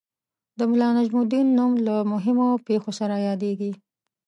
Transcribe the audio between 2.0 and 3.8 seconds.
مهمو پېښو سره یادیږي.